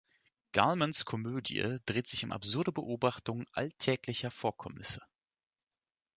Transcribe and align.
Gulmans 0.53 1.05
Komödie 1.05 1.77
dreht 1.85 2.07
sich 2.07 2.23
um 2.25 2.31
absurde 2.31 2.71
Beobachtungen 2.71 3.45
alltäglicher 3.53 4.31
Vorkommnisse. 4.31 5.01